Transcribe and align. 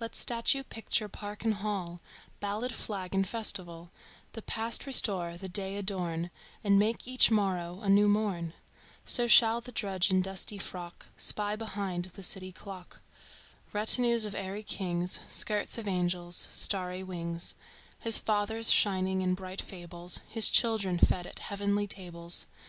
Let 0.00 0.16
statue, 0.16 0.64
picture, 0.64 1.08
park 1.08 1.44
and 1.44 1.54
hall, 1.54 2.00
Ballad, 2.40 2.74
flag 2.74 3.14
and 3.14 3.24
festival, 3.24 3.92
The 4.32 4.42
past 4.42 4.86
restore, 4.86 5.36
the 5.36 5.48
day 5.48 5.76
adorn 5.76 6.30
And 6.64 6.80
make 6.80 7.06
each 7.06 7.30
morrow 7.30 7.78
a 7.80 7.88
new 7.88 8.08
morn 8.08 8.54
So 9.04 9.28
shall 9.28 9.60
the 9.60 9.70
drudge 9.70 10.10
in 10.10 10.20
dusty 10.20 10.58
frock 10.58 11.06
Spy 11.16 11.54
behind 11.54 12.06
the 12.06 12.24
city 12.24 12.50
clock 12.50 13.00
Retinues 13.72 14.24
of 14.24 14.34
airy 14.34 14.64
kings, 14.64 15.20
Skirts 15.28 15.78
of 15.78 15.86
angels, 15.86 16.48
starry 16.52 17.04
wings, 17.04 17.54
His 18.00 18.18
fathers 18.18 18.72
shining 18.72 19.22
in 19.22 19.34
bright 19.34 19.60
fables, 19.60 20.18
His 20.28 20.50
children 20.50 20.98
fed 20.98 21.24
at 21.24 21.38
heavenly 21.38 21.86
tables. 21.86 22.48